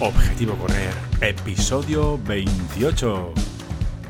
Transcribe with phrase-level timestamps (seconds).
[0.00, 3.34] Objetivo Correr, episodio 28.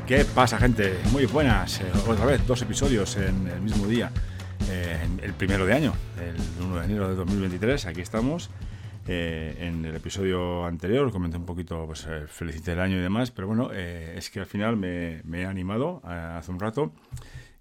[0.05, 0.99] ¿Qué pasa, gente?
[1.11, 1.81] Muy buenas.
[1.81, 4.11] Eh, otra vez, dos episodios en el mismo día.
[4.69, 7.87] Eh, el primero de año, el 1 de enero de 2023.
[7.87, 8.51] Aquí estamos.
[9.07, 13.47] Eh, en el episodio anterior comenté un poquito, pues felicité el año y demás, pero
[13.47, 16.91] bueno, es que al final me, he animado hace un rato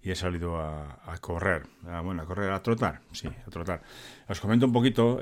[0.02, 1.62] y he salido a, correr.
[2.04, 3.80] bueno, a correr, a trotar, sí, a trotar.
[4.28, 5.18] Os comento un poquito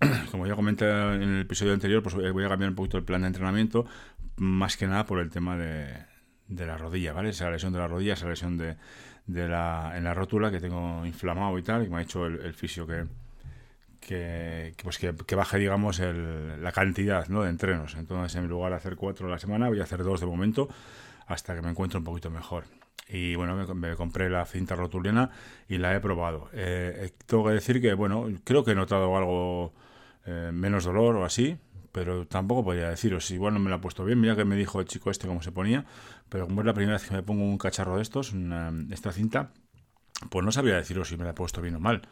[0.30, 3.22] como ya comenté en el episodio anterior, pues voy a cambiar un poquito el plan
[3.22, 3.84] de entrenamiento,
[4.36, 6.06] más que nada por el tema de,
[6.48, 7.30] la rodilla, ¿vale?
[7.30, 8.76] Esa lesión de la rodilla, esa lesión de,
[9.26, 12.86] la, en la rótula que tengo inflamado y tal, y me ha hecho el, fisio
[12.86, 13.04] que,
[14.00, 17.42] que, pues que, baje, digamos, la cantidad ¿no?
[17.42, 17.94] de entrenos.
[17.96, 20.68] Entonces, en lugar de hacer cuatro a la semana, voy a hacer dos de momento,
[21.26, 22.64] hasta que me encuentre un poquito mejor.
[23.12, 25.30] Y bueno, me, compré la cinta rotuliana
[25.68, 26.48] y la he probado.
[26.52, 29.74] Eh, eh, tengo que decir que, bueno, creo que he notado algo
[30.26, 31.58] eh, menos dolor o así,
[31.92, 33.30] pero tampoco podría deciros.
[33.30, 34.20] Igual no me la ha puesto bien.
[34.20, 35.84] Mira que me dijo el chico este cómo se ponía,
[36.28, 38.34] pero como es la primera vez que me pongo un cacharro de estos,
[38.90, 39.52] esta cinta,
[40.28, 42.02] pues no sabría deciros si me la he puesto bien o mal.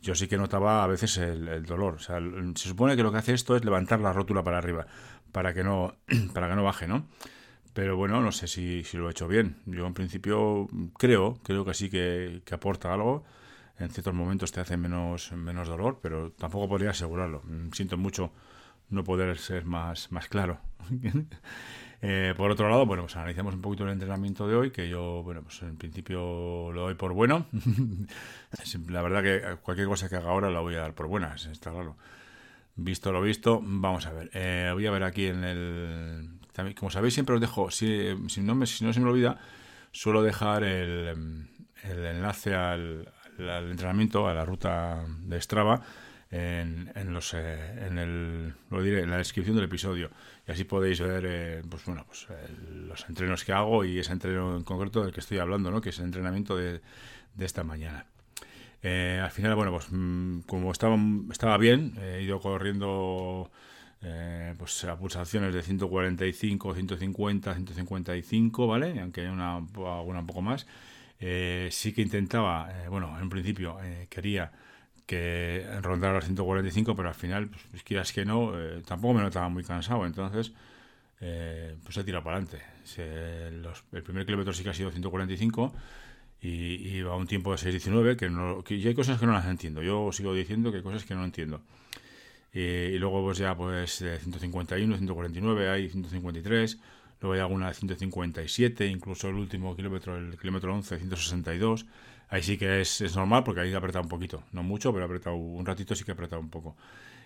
[0.00, 1.94] Yo sí que notaba a veces el, dolor.
[1.94, 2.20] O sea,
[2.54, 4.86] se supone que lo que hace esto es levantar la rótula para arriba,
[5.32, 5.96] para que no,
[6.34, 7.08] para que no baje, ¿no?
[7.74, 9.56] Pero bueno, no sé si, si lo he hecho bien.
[9.66, 13.24] Yo en principio creo, creo que sí que, que aporta algo
[13.78, 17.42] en ciertos momentos te hace menos, menos dolor, pero tampoco podría asegurarlo.
[17.44, 18.32] Mm, siento mucho
[18.90, 20.58] no poder ser más, más claro.
[22.00, 25.22] Eh, por otro lado, bueno, pues analizamos un poquito el entrenamiento de hoy, que yo,
[25.24, 27.46] bueno, pues en principio lo doy por bueno.
[28.88, 31.72] la verdad que cualquier cosa que haga ahora la voy a dar por buena, está
[31.72, 31.96] claro.
[32.76, 34.30] Visto lo visto, vamos a ver.
[34.32, 36.30] Eh, voy a ver aquí en el...
[36.76, 39.40] Como sabéis, siempre os dejo, si, si, no, me, si no se me olvida,
[39.90, 41.48] suelo dejar el,
[41.82, 45.82] el enlace al, al entrenamiento, a la ruta de Strava,
[46.30, 50.10] en, en, los, eh, en, el, lo diré, en la descripción del episodio.
[50.46, 52.26] Y así podéis ver eh, pues, bueno, pues,
[52.70, 55.80] los entrenos que hago y ese entreno en concreto del que estoy hablando, ¿no?
[55.80, 56.80] que es el entrenamiento de,
[57.34, 58.06] de esta mañana.
[58.82, 60.96] Eh, al final, bueno, pues mm, como estaba,
[61.30, 63.50] estaba bien, he ido corriendo
[64.56, 69.00] pues a pulsaciones de 145, 150, 155, ¿vale?
[69.00, 70.68] Aunque hay una, alguna un poco más.
[71.20, 74.52] Eh, sí que intentaba, eh, bueno, en principio eh, quería
[75.06, 78.52] que rondara los 145, pero al final, pues, quieras que no,
[78.86, 80.52] tampoco me notaba muy cansado, entonces
[81.18, 82.62] pues he tirado para adelante.
[83.92, 85.74] el primer kilómetro sí que ha sido 145
[86.42, 89.46] y, y va un tiempo de 6.19, que, no, que hay cosas que no las
[89.46, 89.82] entiendo.
[89.82, 91.62] Yo sigo diciendo que hay cosas que no entiendo.
[92.52, 96.78] y luego pues ya pues 151, 149, hay 153
[97.20, 101.86] luego hay alguna de 157, incluso el último kilómetro, el kilómetro 11, 162.
[102.30, 105.04] Ahí sí que es, es normal porque ahí he apretado un poquito, no mucho, pero
[105.04, 106.76] he apretado un ratito, sí que he apretado un poco.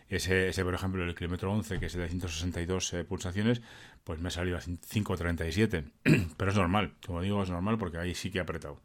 [0.09, 3.63] Ese, ese por ejemplo, el kilómetro 11, que es de 162 eh, pulsaciones,
[4.05, 5.85] pues me ha salido a 5.37.
[6.37, 8.79] pero es normal, como digo, es normal porque ahí sí que he apretado.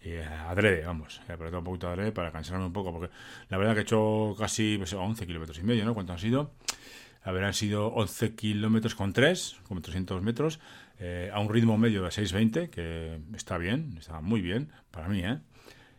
[0.00, 3.12] Eh, adrede, vamos, he apretado un poquito adrede para cansarme un poco, porque
[3.48, 5.94] la verdad que he hecho casi pues, 11 kilómetros y medio, ¿no?
[5.94, 6.52] ¿Cuánto han sido?
[7.22, 10.60] Habrán sido 11 kilómetros con 3, como 300 metros,
[10.98, 15.20] eh, a un ritmo medio de 6.20, que está bien, está muy bien para mí,
[15.20, 15.38] ¿eh?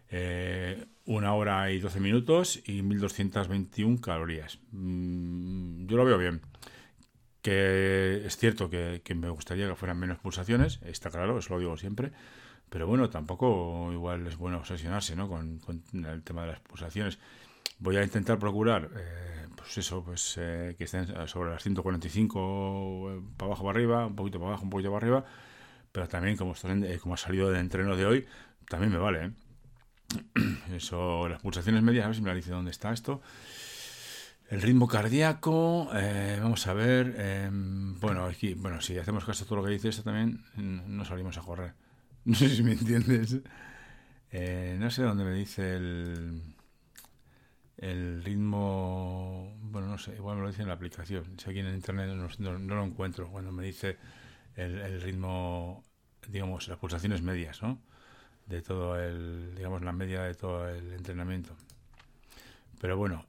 [0.09, 0.85] ¿eh?
[1.05, 4.59] una hora y 12 minutos y 1221 calorías.
[4.71, 6.41] Mm, yo lo veo bien.
[7.41, 11.77] Que es cierto que, me gustaría que fueran menos pulsaciones, está claro, eso lo digo
[11.77, 12.11] siempre,
[12.69, 15.29] pero bueno, tampoco igual es bueno obsesionarse ¿no?
[15.29, 15.61] con,
[15.93, 17.17] el tema de las pulsaciones.
[17.79, 19.29] Voy a intentar procurar eh,
[19.69, 24.15] pues eso, pues eh, que estén sobre las 145 eh, para abajo para arriba, un
[24.15, 25.25] poquito para abajo, un poquito para arriba,
[25.91, 28.25] pero también como, eh, ha salido del entreno de hoy,
[28.67, 29.33] también me vale.
[30.73, 33.21] Eso, las pulsaciones medias, a ver si me la dice dónde está esto.
[34.49, 35.89] El ritmo cardíaco,
[36.41, 39.89] vamos a ver, em, bueno, aquí, bueno, si hacemos caso a todo lo que dice
[39.89, 41.73] esto también, no salimos a correr.
[42.25, 43.37] No sé si me entiendes.
[44.79, 46.41] no sé dónde me dice el
[47.81, 51.23] el ritmo, bueno, no sé, igual me lo dice en la aplicación.
[51.37, 52.09] Si aquí en internet
[52.39, 53.97] no, lo encuentro cuando me dice
[54.55, 55.83] el, ritmo,
[56.27, 57.79] digamos, las pulsaciones medias, ¿no?
[58.47, 61.55] De todo el, digamos, la media de todo el entrenamiento.
[62.81, 63.25] Pero bueno,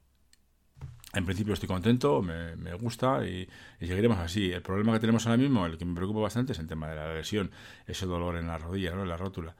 [1.13, 3.47] en principio estoy contento, me, me gusta y,
[3.79, 4.51] y, seguiremos así.
[4.51, 6.95] El problema que tenemos ahora mismo, el que me preocupa bastante, es el tema de
[6.97, 7.51] la lesión,
[7.87, 9.03] ese dolor en la rodilla, ¿no?
[9.03, 9.55] En la rótula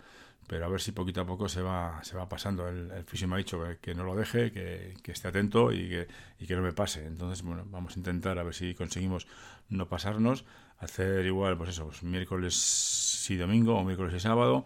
[0.52, 2.68] pero a ver si poquito a poco se va, se va pasando.
[2.68, 6.08] El, el fisio me ha dicho que, no lo deje, que, esté atento y que,
[6.40, 7.06] y que, no me pase.
[7.06, 9.28] Entonces, bueno, vamos a intentar a ver si conseguimos
[9.70, 10.44] no pasarnos,
[10.80, 14.66] hacer igual, pues eso, pues miércoles y domingo o miércoles y sábado.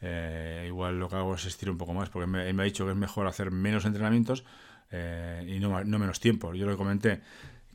[0.00, 2.86] Eh, igual lo que hago es estirar un poco más, porque me, me ha dicho
[2.86, 4.42] que es mejor hacer menos entrenamientos
[4.90, 6.54] eh, y no, no menos tiempo.
[6.54, 7.20] Yo le comenté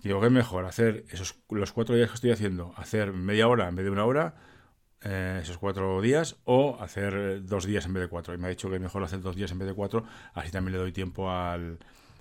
[0.02, 0.66] Digo, ¿qué es mejor?
[0.66, 4.06] Hacer esos los cuatro días que estoy haciendo, hacer media hora en vez de una
[4.06, 4.34] hora,
[5.04, 8.34] eh, esos cuatro días, o hacer dos días en vez de cuatro.
[8.34, 10.04] Y me ha dicho que es mejor hacer dos días en vez de cuatro,
[10.34, 11.80] así también le doy tiempo al,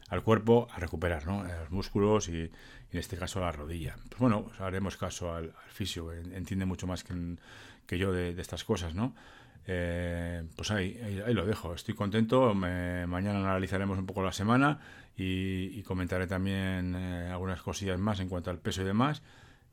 [0.08, 1.22] al cuerpo a recuperar.
[1.22, 2.50] Eh, los músculos y,
[2.92, 3.96] en este caso la rodilla.
[4.08, 7.14] Pues bueno, pues haremos caso al, fisio, entiende mucho más que,
[7.86, 9.14] que yo de, estas cosas, ¿no?
[9.66, 11.74] Eh, pues ahí, ahí, lo dejo.
[11.74, 12.54] Estoy contento.
[12.54, 14.80] mañana analizaremos un poco la semana
[15.16, 19.22] y, comentaré también eh, algunas cosillas más en cuanto al peso y demás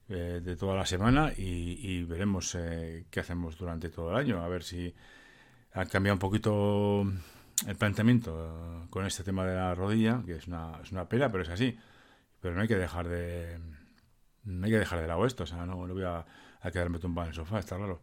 [0.07, 2.57] de toda la semana y, veremos
[3.09, 4.41] qué hacemos durante todo el año.
[4.41, 4.93] A ver si
[5.73, 7.03] ha cambiado un poquito
[7.67, 11.43] el planteamiento con este tema de la rodilla, que es una, es una pena, pero
[11.43, 11.77] es así.
[12.39, 13.59] Pero no hay que dejar de
[14.47, 16.25] no hay que dejar de lado esto, o sea, no, voy a,
[16.71, 18.01] quedarme tumbado en el sofá, está claro.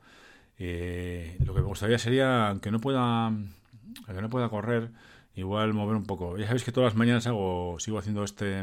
[0.58, 4.90] Eh, lo que me gustaría sería, aunque no pueda, aunque no pueda correr,
[5.34, 6.36] igual mover un poco.
[6.38, 8.62] Ya sabéis que todas las mañanas hago, sigo haciendo este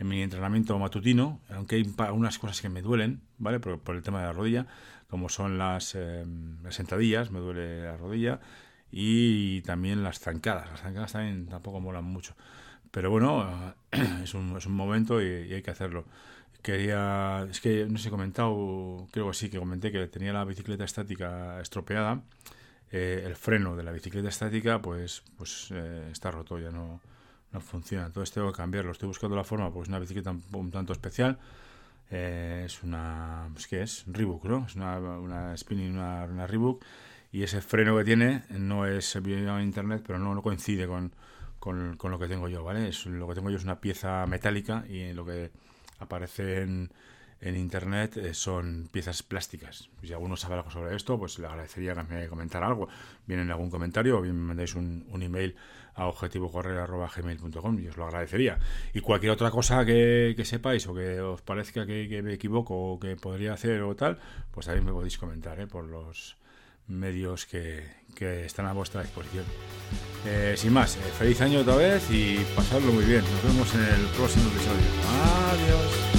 [0.00, 3.60] en, mi entrenamiento matutino, aunque hay unas cosas que me duelen, ¿vale?
[3.60, 4.66] Por, por el tema de la rodilla,
[5.08, 6.24] como son las, eh,
[6.62, 8.40] las sentadillas, me duele la rodilla,
[8.92, 10.70] y también las zancadas.
[10.70, 12.34] Las zancadas también tampoco molan mucho.
[12.90, 13.74] Pero bueno,
[14.22, 16.04] es un, es un momento y, hay que hacerlo.
[16.62, 20.44] Quería, es que no sé, he comentado, creo que sí, que comenté que tenía la
[20.44, 22.22] bicicleta estática estropeada.
[22.92, 27.00] Eh, el freno de la bicicleta estática, pues, pues eh, está roto, ya no,
[27.52, 28.06] no funciona.
[28.06, 28.92] Entonces tengo que cambiarlo.
[28.92, 31.38] Estoy buscando la forma, pues una bicicleta un, tanto especial.
[32.10, 34.04] Eh, es una, pues, ¿qué es?
[34.06, 34.66] Reebok, ¿no?
[34.66, 36.46] Es una, una spinning, una, una
[37.32, 41.14] y ese freno que tiene no es en internet, pero no, no coincide con,
[41.60, 42.88] con, con, lo que tengo yo, ¿vale?
[42.88, 45.52] Es, lo que tengo yo es una pieza metálica y lo que
[46.00, 46.90] aparece en,
[47.40, 49.88] en internet eh, son piezas plásticas.
[50.02, 52.88] Si alguno sabe algo sobre esto, pues le agradecería que me algo.
[53.26, 55.56] Bien en algún comentario o bien me mandáis un, un email
[55.94, 58.58] a objetivocorrer.gmail.com y os lo agradecería.
[58.92, 63.16] Y cualquier otra cosa que, sepáis o que os parezca que, me equivoco o que
[63.16, 64.18] podría hacer o tal,
[64.50, 65.66] pues también me podéis comentar ¿eh?
[65.66, 66.36] por los
[66.88, 67.84] medios que,
[68.14, 69.44] que están a vuestra disposición.
[70.26, 73.22] Eh, sin más, feliz año otra vez y pasadlo muy bien.
[73.22, 74.86] Nos vemos en el próximo episodio.
[75.52, 76.09] Adiós.